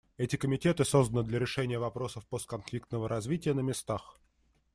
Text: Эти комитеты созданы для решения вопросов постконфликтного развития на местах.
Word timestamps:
Эти 0.17 0.35
комитеты 0.35 0.83
созданы 0.83 1.23
для 1.27 1.37
решения 1.37 1.77
вопросов 1.77 2.25
постконфликтного 2.25 3.07
развития 3.07 3.53
на 3.53 3.59
местах. 3.59 4.17